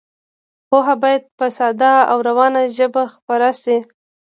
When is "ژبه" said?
2.77-3.03